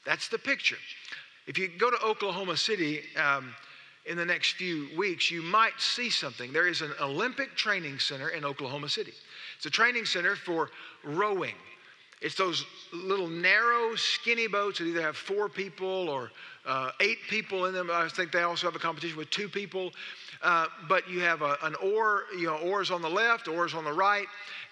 [0.06, 0.78] That's the picture.
[1.48, 3.54] If you go to Oklahoma City, um,
[4.06, 6.54] in the next few weeks, you might see something.
[6.54, 9.14] There is an Olympic training center in Oklahoma City.
[9.58, 10.70] It's a training center for
[11.04, 11.56] rowing.
[12.22, 16.32] It's those little narrow, skinny boats that either have four people or
[16.66, 17.90] uh, eight people in them.
[17.92, 19.92] I think they also have a competition with two people.
[20.42, 23.84] Uh, but you have a, an oar, you know, oars on the left, oars on
[23.84, 24.28] the right,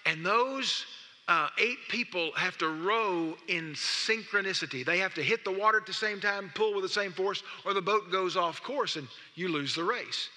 [0.06, 0.84] and those
[1.26, 4.84] uh, eight people have to row in synchronicity.
[4.84, 7.42] They have to hit the water at the same time, pull with the same force,
[7.64, 10.28] or the boat goes off course and you lose the race.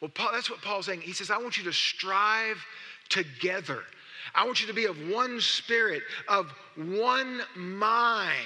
[0.00, 1.02] Well, Paul, that's what Paul's saying.
[1.02, 2.58] He says, I want you to strive
[3.08, 3.84] together.
[4.34, 8.36] I want you to be of one spirit, of one mind.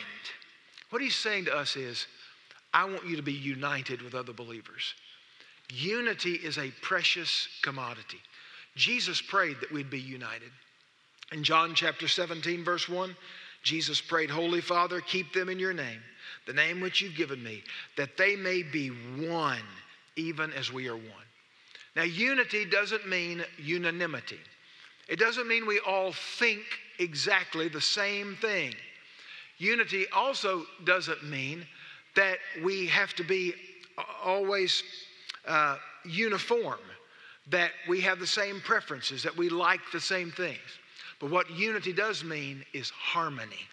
[0.90, 2.06] What he's saying to us is,
[2.72, 4.94] I want you to be united with other believers.
[5.70, 8.20] Unity is a precious commodity.
[8.76, 10.50] Jesus prayed that we'd be united.
[11.32, 13.16] In John chapter 17, verse 1,
[13.62, 16.00] Jesus prayed, Holy Father, keep them in your name,
[16.46, 17.64] the name which you've given me,
[17.96, 19.58] that they may be one,
[20.14, 21.26] even as we are one.
[21.96, 24.38] Now, unity doesn't mean unanimity,
[25.08, 26.62] it doesn't mean we all think
[26.98, 28.74] exactly the same thing.
[29.58, 31.66] Unity also doesn't mean
[32.14, 33.54] that we have to be
[34.24, 34.82] always
[35.46, 36.80] uh, uniform,
[37.48, 40.58] that we have the same preferences, that we like the same things.
[41.20, 43.66] But what unity does mean is harmony,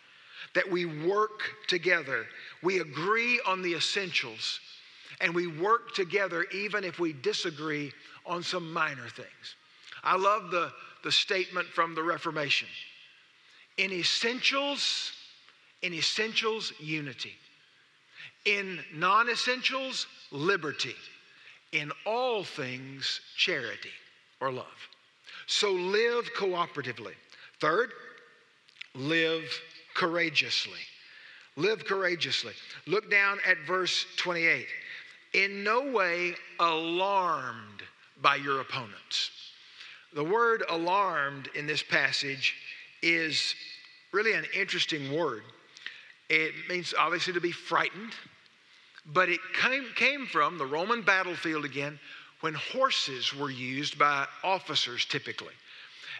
[0.53, 2.25] that we work together,
[2.61, 4.59] we agree on the essentials,
[5.19, 7.91] and we work together even if we disagree
[8.25, 9.55] on some minor things.
[10.03, 10.71] I love the,
[11.03, 12.67] the statement from the Reformation.
[13.77, 15.11] In essentials,
[15.81, 17.33] in essentials, unity.
[18.45, 20.95] In non essentials, liberty.
[21.71, 23.89] In all things, charity
[24.39, 24.65] or love.
[25.47, 27.13] So live cooperatively.
[27.59, 27.91] Third,
[28.95, 29.43] live
[29.93, 30.79] courageously.
[31.55, 32.53] Live courageously.
[32.87, 34.67] Look down at verse 28.
[35.33, 37.83] In no way alarmed
[38.21, 39.31] by your opponents.
[40.13, 42.56] The word alarmed in this passage
[43.02, 43.56] is
[44.12, 45.41] really an interesting word.
[46.30, 48.13] It means obviously to be frightened,
[49.08, 51.99] but it came, came from the Roman battlefield again
[52.41, 55.54] when horses were used by officers typically.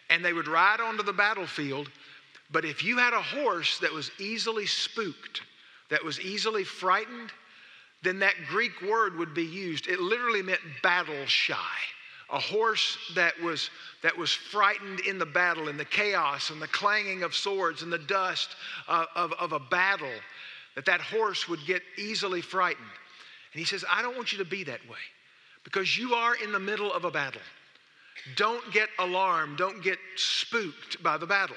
[0.10, 1.90] And they would ride onto the battlefield,
[2.52, 5.42] but if you had a horse that was easily spooked,
[5.90, 7.32] that was easily frightened,
[8.02, 9.88] then that Greek word would be used.
[9.88, 11.58] It literally meant battle shy
[12.34, 13.70] a horse that was,
[14.02, 17.94] that was frightened in the battle, in the chaos and the clanging of swords and
[17.94, 18.56] the dust
[18.88, 20.12] of, of, of a battle,
[20.76, 22.90] that that horse would get easily frightened.
[23.54, 24.98] And he says, I don't want you to be that way
[25.64, 27.42] because you are in the middle of a battle.
[28.36, 31.56] Don't get alarmed, don't get spooked by the battle.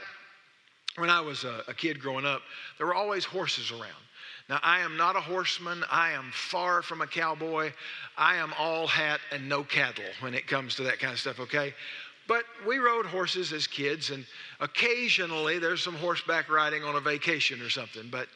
[0.96, 2.42] When I was a, a kid growing up,
[2.78, 4.02] there were always horses around.
[4.48, 5.84] Now, I am not a horseman.
[5.90, 7.72] I am far from a cowboy.
[8.16, 11.40] I am all hat and no cattle when it comes to that kind of stuff,
[11.40, 11.74] okay?
[12.28, 14.24] But we rode horses as kids, and
[14.60, 18.08] occasionally there's some horseback riding on a vacation or something.
[18.10, 18.28] But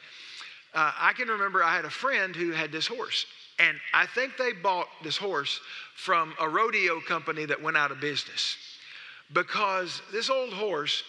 [0.73, 3.25] uh, I can remember I had a friend who had this horse,
[3.59, 5.59] and I think they bought this horse
[5.95, 8.57] from a rodeo company that went out of business
[9.33, 11.03] because this old horse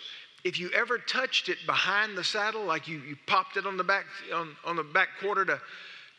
[0.44, 3.84] if you ever touched it behind the saddle, like you, you popped it on the
[3.84, 5.60] back on, on the back quarter to,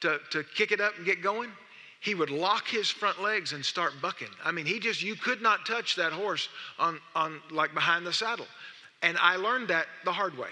[0.01, 1.49] to, to kick it up and get going,
[1.99, 4.29] he would lock his front legs and start bucking.
[4.43, 8.13] I mean, he just you could not touch that horse on, on like behind the
[8.13, 8.47] saddle.
[9.01, 10.49] And I learned that the hard way.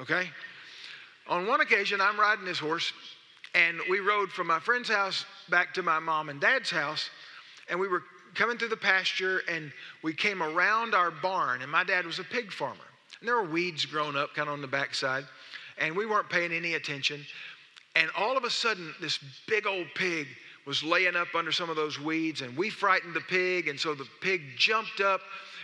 [0.00, 0.28] Okay?
[1.28, 2.92] On one occasion, I'm riding this horse,
[3.54, 7.10] and we rode from my friend's house back to my mom and dad's house,
[7.68, 8.02] and we were
[8.34, 9.70] coming through the pasture, and
[10.02, 12.84] we came around our barn, and my dad was a pig farmer.
[13.22, 15.24] And there were weeds growing up kind of on the backside,
[15.78, 17.24] and we weren't paying any attention.
[17.94, 20.26] And all of a sudden, this big old pig
[20.66, 23.94] was laying up under some of those weeds, and we frightened the pig, and so
[23.94, 25.20] the pig jumped up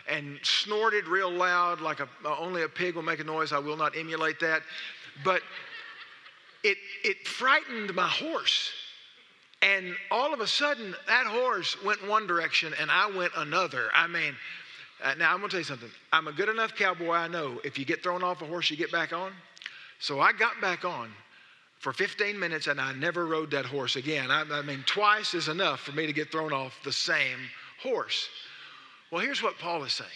[0.09, 3.53] and snorted real loud, like a, uh, only a pig will make a noise.
[3.53, 4.63] I will not emulate that.
[5.25, 5.43] But
[6.63, 8.71] it, it frightened my horse.
[9.63, 13.89] And all of a sudden, that horse went one direction and I went another.
[13.93, 14.37] I mean,
[15.03, 15.91] uh, now, I'm going to tell you something.
[16.13, 18.77] I'm a good enough cowboy, I know if you get thrown off a horse, you
[18.77, 19.33] get back on.
[20.01, 21.11] So I got back on
[21.79, 24.31] for 15 minutes and I never rode that horse again.
[24.31, 27.39] I, I mean, twice is enough for me to get thrown off the same
[27.83, 28.29] horse.
[29.11, 30.11] Well, here's what Paul is saying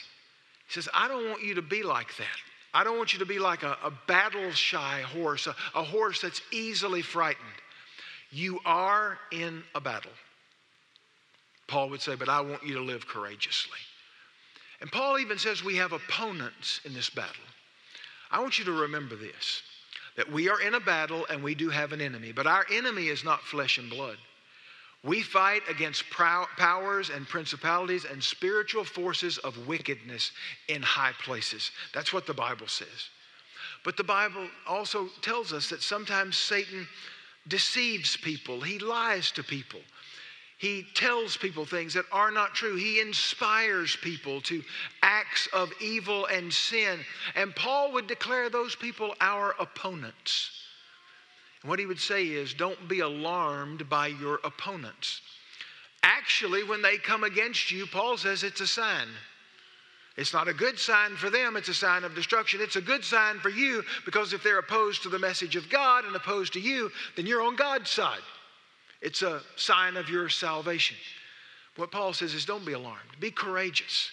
[0.66, 2.26] He says, I don't want you to be like that.
[2.74, 6.20] I don't want you to be like a, a battle shy horse, a, a horse
[6.20, 7.46] that's easily frightened.
[8.30, 10.12] You are in a battle.
[11.68, 13.78] Paul would say, but I want you to live courageously.
[14.82, 17.44] And Paul even says we have opponents in this battle.
[18.32, 19.62] I want you to remember this
[20.14, 23.08] that we are in a battle and we do have an enemy, but our enemy
[23.08, 24.18] is not flesh and blood.
[25.02, 30.32] We fight against powers and principalities and spiritual forces of wickedness
[30.68, 31.70] in high places.
[31.94, 33.08] That's what the Bible says.
[33.84, 36.86] But the Bible also tells us that sometimes Satan
[37.48, 39.80] deceives people, he lies to people.
[40.62, 42.76] He tells people things that are not true.
[42.76, 44.62] He inspires people to
[45.02, 47.00] acts of evil and sin.
[47.34, 50.52] And Paul would declare those people our opponents.
[51.62, 55.22] And what he would say is don't be alarmed by your opponents.
[56.04, 59.08] Actually, when they come against you, Paul says it's a sign.
[60.16, 62.60] It's not a good sign for them, it's a sign of destruction.
[62.60, 66.04] It's a good sign for you because if they're opposed to the message of God
[66.04, 68.22] and opposed to you, then you're on God's side.
[69.02, 70.96] It's a sign of your salvation.
[71.76, 74.10] What Paul says is don't be alarmed, be courageous.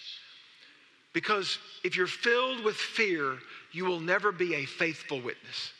[1.12, 3.38] Because if you're filled with fear,
[3.72, 5.72] you will never be a faithful witness.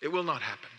[0.00, 0.70] It will not happen.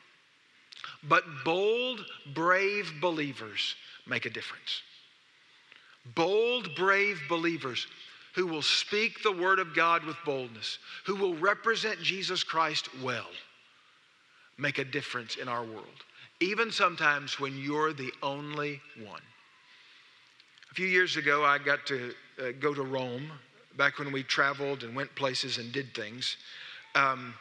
[1.07, 3.75] But bold, brave believers
[4.07, 4.81] make a difference.
[6.15, 7.87] Bold, brave believers
[8.35, 13.27] who will speak the word of God with boldness, who will represent Jesus Christ well.
[14.59, 16.03] make a difference in our world,
[16.39, 19.21] even sometimes when you're the only one.
[20.71, 23.31] A few years ago, I got to uh, go to Rome
[23.77, 26.37] back when we traveled and went places and did things.
[26.95, 27.33] Um,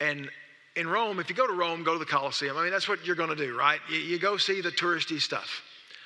[0.00, 0.30] and
[0.76, 2.56] in Rome, if you go to Rome, go to the Colosseum.
[2.56, 3.80] I mean, that's what you're going to do, right?
[3.90, 5.62] You, you go see the touristy stuff.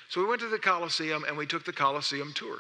[0.09, 2.59] So we went to the Colosseum and we took the Colosseum tour.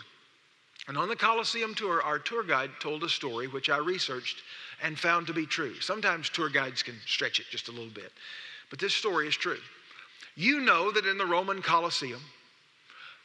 [0.87, 4.43] And on the Colosseum tour, our tour guide told a story which I researched
[4.83, 5.79] and found to be true.
[5.81, 8.13] Sometimes tour guides can stretch it just a little bit,
[8.71, 9.59] but this story is true.
[10.37, 12.21] You know that in the Roman Colosseum,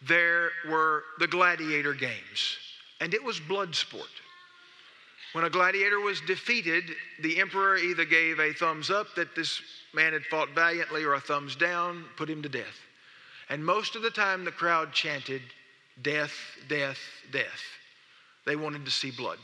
[0.07, 2.57] there were the gladiator games,
[2.99, 4.09] and it was blood sport.
[5.33, 6.83] When a gladiator was defeated,
[7.21, 9.61] the emperor either gave a thumbs up that this
[9.93, 12.79] man had fought valiantly or a thumbs down, put him to death.
[13.49, 15.41] And most of the time, the crowd chanted,
[16.01, 16.33] Death,
[16.67, 16.97] death,
[17.31, 17.61] death.
[18.45, 19.37] They wanted to see blood.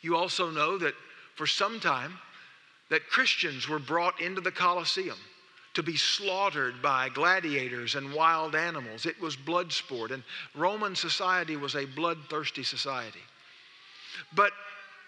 [0.00, 0.94] You also know that
[1.34, 2.18] for some time,
[2.90, 5.18] that Christians were brought into the Colosseum
[5.74, 9.06] to be slaughtered by gladiators and wild animals.
[9.06, 10.22] It was blood sport, and
[10.54, 13.20] Roman society was a bloodthirsty society.
[14.34, 14.52] But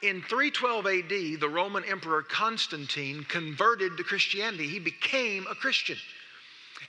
[0.03, 4.69] in 312 AD, the Roman Emperor Constantine converted to Christianity.
[4.69, 5.97] He became a Christian.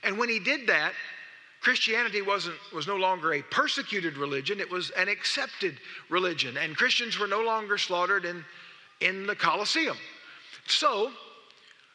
[0.02, 0.92] And when he did that,
[1.60, 5.78] Christianity wasn't, was no longer a persecuted religion, it was an accepted
[6.08, 6.56] religion.
[6.56, 8.44] And Christians were no longer slaughtered in,
[9.00, 9.96] in the Colosseum.
[10.66, 11.12] So,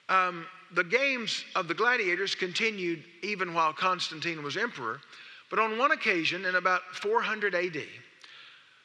[0.10, 5.00] um, the games of the gladiators continued even while Constantine was emperor.
[5.50, 7.84] But on one occasion, in about 400 AD,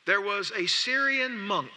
[0.06, 1.70] there was a Syrian monk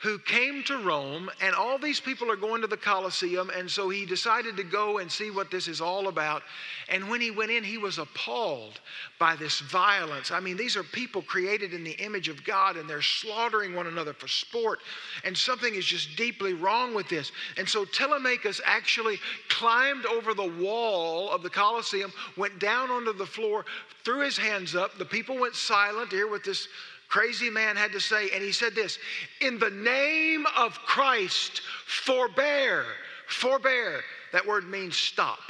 [0.00, 3.90] who came to Rome, and all these people are going to the Colosseum, and so
[3.90, 6.42] he decided to go and see what this is all about.
[6.88, 8.80] And when he went in, he was appalled
[9.18, 10.30] by this violence.
[10.30, 13.88] I mean, these are people created in the image of God, and they're slaughtering one
[13.88, 14.78] another for sport,
[15.22, 17.30] and something is just deeply wrong with this.
[17.58, 19.18] And so Telemachus actually
[19.50, 23.66] climbed over the wall of the Colosseum, went down onto the floor,
[24.02, 24.96] threw his hands up.
[24.96, 26.68] The people went silent here with this
[27.10, 28.98] crazy man had to say, and he said this
[29.42, 32.86] In the name of Christ, forbear,
[33.26, 34.00] forbear.
[34.32, 35.40] That word means stop.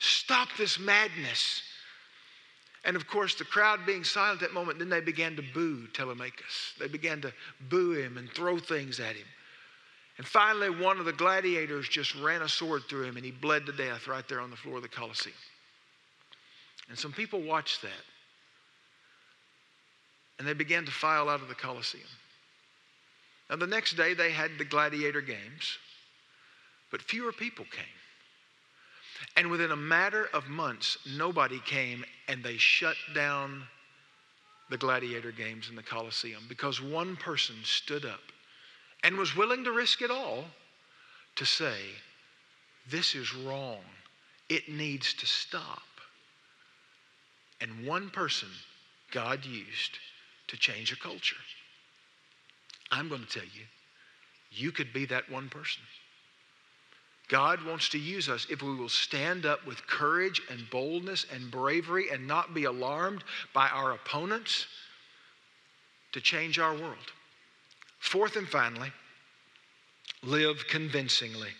[0.00, 1.62] Stop this madness.
[2.84, 5.86] And of course, the crowd being silent at that moment, then they began to boo
[5.92, 6.72] Telemachus.
[6.78, 7.32] They began to
[7.68, 9.26] boo him and throw things at him.
[10.16, 13.66] And finally, one of the gladiators just ran a sword through him and he bled
[13.66, 15.36] to death right there on the floor of the Colosseum.
[16.88, 17.90] And some people watched that
[20.40, 22.02] and they began to file out of the Colosseum.
[23.50, 25.76] Now, the next day they had the gladiator games,
[26.90, 27.84] but fewer people came.
[29.36, 33.64] And within a matter of months, nobody came and they shut down
[34.70, 38.22] the gladiator games in the Colosseum because one person stood up
[39.04, 40.46] and was willing to risk it all
[41.36, 41.76] to say,
[42.88, 43.82] This is wrong.
[44.48, 45.82] It needs to stop.
[47.60, 48.48] And one person
[49.12, 49.98] God used
[50.50, 51.36] to change a culture.
[52.90, 53.64] I'm going to tell you,
[54.50, 55.82] you could be that one person.
[57.28, 61.48] God wants to use us if we will stand up with courage and boldness and
[61.50, 63.22] bravery and not be alarmed
[63.54, 64.66] by our opponents
[66.12, 67.12] to change our world.
[68.00, 68.90] Fourth and finally,
[70.24, 71.50] live convincingly.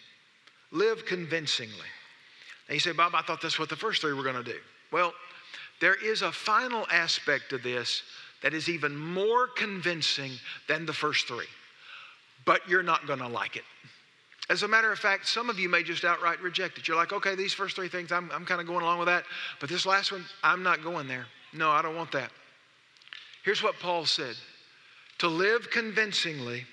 [0.72, 1.86] Live convincingly.
[2.68, 4.58] Now you say, Bob, I thought that's what the first three were going to do.
[4.90, 5.12] Well,
[5.80, 8.02] there is a final aspect of this
[8.42, 10.32] that is even more convincing
[10.68, 11.46] than the first three.
[12.44, 13.64] But you're not going to like it.
[14.48, 16.88] As a matter of fact, some of you may just outright reject it.
[16.88, 19.24] You're like, okay, these first three things, I'm, I'm kind of going along with that.
[19.60, 21.26] But this last one, I'm not going there.
[21.52, 22.30] No, I don't want that.
[23.44, 24.34] Here's what Paul said
[25.18, 26.64] To live convincingly,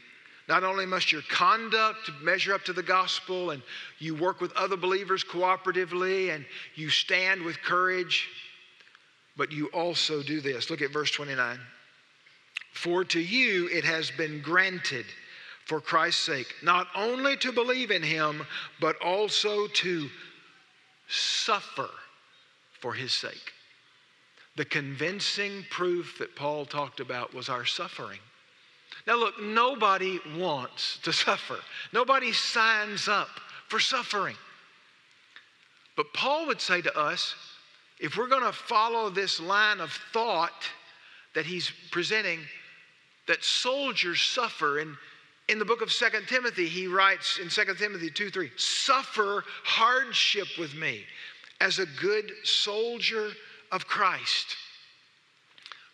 [0.47, 3.61] not only must your conduct measure up to the gospel and
[3.99, 8.27] you work with other believers cooperatively and you stand with courage,
[9.37, 10.69] but you also do this.
[10.69, 11.59] Look at verse 29.
[12.73, 15.05] For to you it has been granted
[15.65, 18.45] for Christ's sake, not only to believe in him,
[18.79, 20.09] but also to
[21.07, 21.89] suffer
[22.79, 23.53] for his sake.
[24.55, 28.19] The convincing proof that Paul talked about was our suffering.
[29.05, 31.59] Now, look, nobody wants to suffer,
[31.93, 33.29] nobody signs up
[33.67, 34.35] for suffering.
[35.95, 37.35] But Paul would say to us,
[37.99, 40.63] if we're going to follow this line of thought
[41.33, 42.39] that he's presenting,
[43.27, 44.95] that soldiers suffer, and
[45.49, 50.47] in the book of Second Timothy, he writes in Second Timothy 2 3, suffer hardship
[50.59, 51.03] with me
[51.59, 53.31] as a good soldier
[53.71, 54.55] of Christ.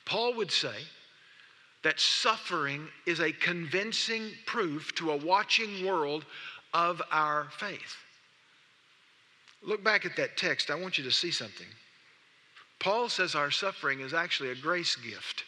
[0.05, 0.75] Paul would say
[1.83, 6.25] that suffering is a convincing proof to a watching world
[6.73, 7.97] of our faith.
[9.61, 10.69] Look back at that text.
[10.69, 11.67] I want you to see something.
[12.83, 15.45] Paul says our suffering is actually a grace gift.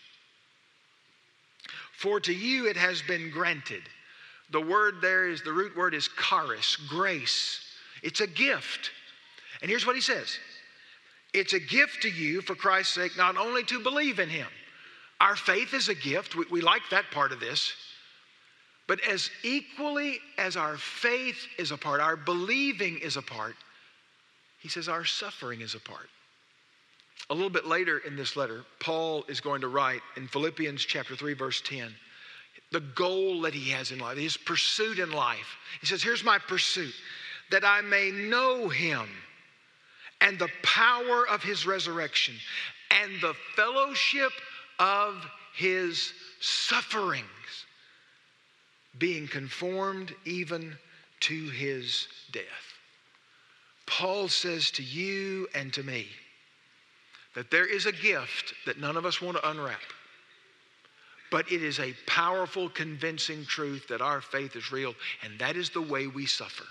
[1.97, 3.83] For to you it has been granted.
[4.51, 7.59] The word there is, the root word is charis, grace.
[8.03, 8.91] It's a gift.
[9.61, 10.37] And here's what he says
[11.33, 14.47] it's a gift to you for Christ's sake, not only to believe in him.
[15.19, 16.37] Our faith is a gift.
[16.37, 17.73] We, we like that part of this.
[18.87, 23.55] But as equally as our faith is a part, our believing is a part,
[24.59, 26.07] he says our suffering is a part.
[27.29, 31.15] A little bit later in this letter, Paul is going to write in Philippians chapter
[31.15, 31.93] 3, verse 10,
[32.71, 35.57] the goal that he has in life, his pursuit in life.
[35.81, 36.93] He says, Here's my pursuit,
[37.51, 39.07] that I may know him
[40.21, 42.35] and the power of his resurrection
[42.91, 44.31] and the fellowship
[44.79, 47.25] of his sufferings,
[48.97, 50.77] being conformed even
[51.21, 52.43] to his death.
[53.85, 56.07] Paul says to you and to me
[57.35, 59.79] that there is a gift that none of us want to unwrap.
[61.31, 65.69] But it is a powerful, convincing truth that our faith is real, and that is
[65.69, 66.65] the way we suffer.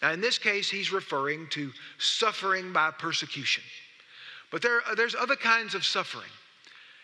[0.00, 3.64] Now, in this case, he's referring to suffering by persecution.
[4.50, 6.30] But there, there's other kinds of suffering.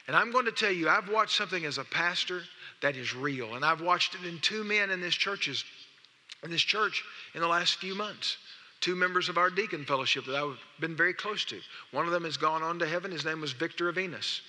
[0.07, 2.43] And I'm going to tell you, I've watched something as a pastor
[2.83, 3.55] that is real.
[3.55, 5.65] And I've watched it in two men in this churches,
[6.43, 7.03] in this church
[7.35, 8.37] in the last few months.
[8.85, 11.59] Two members of our deacon fellowship that I've been very close to.
[11.91, 13.11] One of them has gone on to heaven.
[13.11, 14.43] His name was Victor Avinas.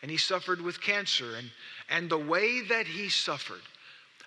[0.00, 1.36] And he suffered with cancer.
[1.36, 1.50] And,
[1.90, 3.60] and the way that he suffered,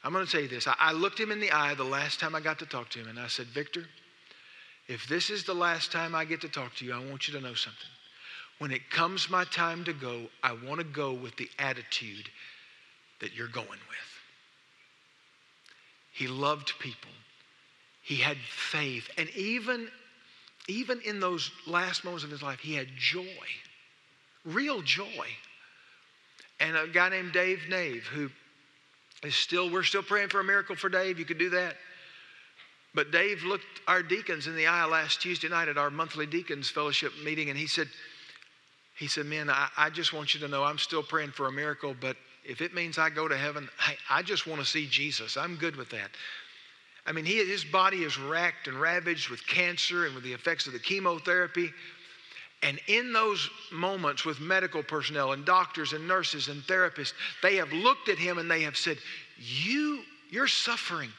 [0.03, 0.67] I'm going to tell you this.
[0.67, 2.99] I, I looked him in the eye the last time I got to talk to
[2.99, 3.85] him, and I said, Victor,
[4.87, 7.33] if this is the last time I get to talk to you, I want you
[7.33, 7.89] to know something.
[8.59, 12.29] When it comes my time to go, I want to go with the attitude
[13.21, 14.11] that you're going with.
[16.13, 17.09] He loved people.
[18.01, 19.09] He had faith.
[19.17, 19.87] And even,
[20.67, 23.25] even in those last moments of his life, he had joy,
[24.45, 25.27] real joy.
[26.59, 28.29] And a guy named Dave Nave, who
[29.23, 31.19] is still, we're still praying for a miracle for Dave.
[31.19, 31.75] You could do that.
[32.93, 36.69] But Dave looked our deacons in the eye last Tuesday night at our monthly deacons
[36.69, 37.87] fellowship meeting, and he said,
[38.95, 41.51] he said, Man, I, I just want you to know I'm still praying for a
[41.51, 44.87] miracle, but if it means I go to heaven, I, I just want to see
[44.87, 45.37] Jesus.
[45.37, 46.11] I'm good with that.
[47.05, 50.67] I mean, he, his body is racked and ravaged with cancer and with the effects
[50.67, 51.71] of the chemotherapy.
[52.63, 57.73] And in those moments with medical personnel and doctors and nurses and therapists, they have
[57.73, 58.97] looked at him and they have said,
[59.39, 61.09] You, you're suffering,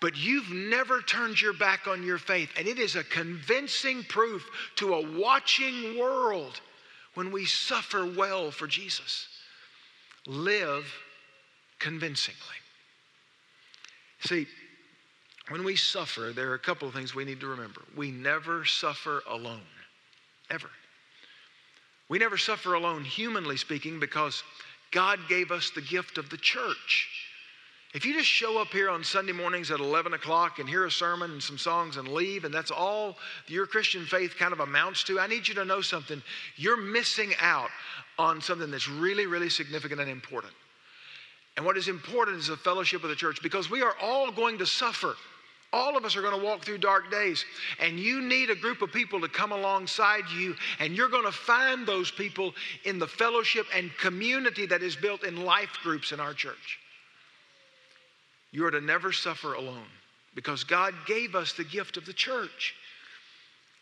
[0.00, 2.50] but you've never turned your back on your faith.
[2.56, 6.60] And it is a convincing proof to a watching world
[7.14, 9.26] when we suffer well for Jesus.
[10.26, 10.86] Live
[11.80, 12.38] convincingly.
[14.20, 14.46] See,
[15.48, 17.82] when we suffer, there are a couple of things we need to remember.
[17.96, 19.60] We never suffer alone
[20.50, 20.70] ever.
[22.08, 24.42] We never suffer alone, humanly speaking, because
[24.90, 27.08] God gave us the gift of the church.
[27.94, 30.90] If you just show up here on Sunday mornings at 11 o'clock and hear a
[30.90, 33.16] sermon and some songs and leave, and that's all
[33.48, 36.22] your Christian faith kind of amounts to, I need you to know something.
[36.56, 37.68] You're missing out
[38.18, 40.54] on something that's really, really significant and important.
[41.56, 44.56] And what is important is the fellowship of the church because we are all going
[44.58, 45.14] to suffer.
[45.72, 47.44] All of us are going to walk through dark days,
[47.80, 51.32] and you need a group of people to come alongside you, and you're going to
[51.32, 52.54] find those people
[52.84, 56.78] in the fellowship and community that is built in life groups in our church.
[58.50, 59.88] You are to never suffer alone
[60.34, 62.74] because God gave us the gift of the church.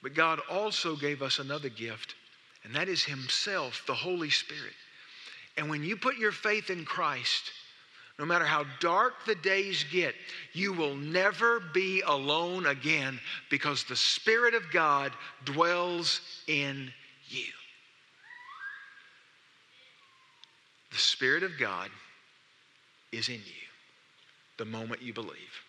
[0.03, 2.15] But God also gave us another gift,
[2.65, 4.73] and that is Himself, the Holy Spirit.
[5.57, 7.51] And when you put your faith in Christ,
[8.21, 10.15] no matter how dark the days get,
[10.53, 13.19] you will never be alone again
[13.49, 15.11] because the Spirit of God
[15.47, 16.93] dwells in
[17.29, 17.47] you.
[20.93, 21.89] The Spirit of God
[23.11, 23.67] is in you
[24.59, 25.65] the moment you believe.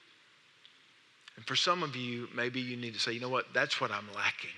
[1.37, 3.91] And for some of you, maybe you need to say, you know what, that's what
[3.91, 4.49] I'm lacking.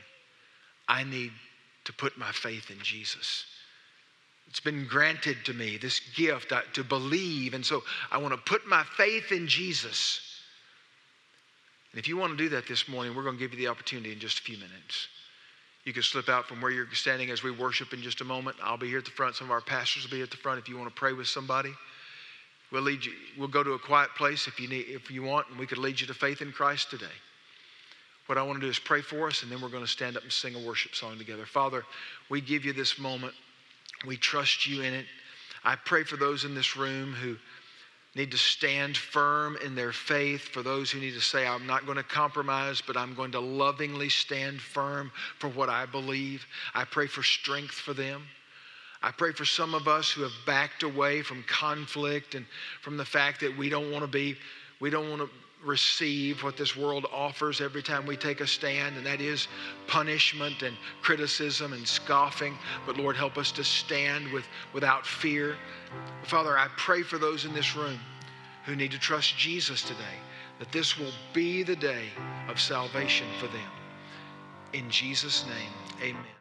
[0.87, 1.31] I need
[1.85, 3.45] to put my faith in Jesus.
[4.47, 7.53] It's been granted to me, this gift uh, to believe.
[7.53, 10.21] And so I want to put my faith in Jesus.
[11.91, 13.67] And if you want to do that this morning, we're going to give you the
[13.67, 15.07] opportunity in just a few minutes.
[15.85, 18.55] You can slip out from where you're standing as we worship in just a moment.
[18.63, 19.35] I'll be here at the front.
[19.35, 21.27] Some of our pastors will be at the front if you want to pray with
[21.27, 21.73] somebody.
[22.71, 23.13] We'll lead you.
[23.37, 25.77] We'll go to a quiet place if you need, if you want, and we could
[25.77, 27.05] lead you to faith in Christ today.
[28.25, 30.15] What I want to do is pray for us, and then we're going to stand
[30.15, 31.45] up and sing a worship song together.
[31.45, 31.83] Father,
[32.29, 33.33] we give you this moment.
[34.05, 35.05] We trust you in it.
[35.63, 37.37] I pray for those in this room who
[38.15, 41.85] need to stand firm in their faith, for those who need to say, I'm not
[41.85, 46.45] going to compromise, but I'm going to lovingly stand firm for what I believe.
[46.75, 48.23] I pray for strength for them.
[49.01, 52.45] I pray for some of us who have backed away from conflict and
[52.81, 54.37] from the fact that we don't want to be,
[54.79, 55.29] we don't want to
[55.63, 59.47] receive what this world offers every time we take a stand, and that is
[59.87, 62.57] punishment and criticism and scoffing.
[62.85, 65.55] But Lord, help us to stand with, without fear.
[66.23, 67.99] Father, I pray for those in this room
[68.65, 70.17] who need to trust Jesus today,
[70.59, 72.05] that this will be the day
[72.47, 73.71] of salvation for them.
[74.73, 76.33] In Jesus' name, amen.